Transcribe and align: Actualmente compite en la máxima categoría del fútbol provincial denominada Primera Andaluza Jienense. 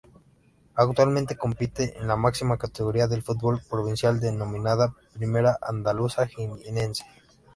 Actualmente 0.73 1.37
compite 1.37 1.95
en 1.99 2.07
la 2.07 2.15
máxima 2.15 2.57
categoría 2.57 3.05
del 3.05 3.21
fútbol 3.21 3.61
provincial 3.69 4.19
denominada 4.19 4.95
Primera 5.13 5.59
Andaluza 5.61 6.25
Jienense. 6.25 7.05